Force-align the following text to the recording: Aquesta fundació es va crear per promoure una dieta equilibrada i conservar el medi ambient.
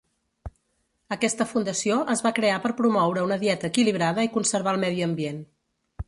Aquesta 1.15 1.45
fundació 1.49 1.97
es 2.13 2.23
va 2.27 2.31
crear 2.39 2.55
per 2.63 2.71
promoure 2.79 3.25
una 3.27 3.37
dieta 3.43 3.69
equilibrada 3.73 4.25
i 4.29 4.33
conservar 4.39 4.73
el 4.77 4.81
medi 4.85 5.05
ambient. 5.09 5.43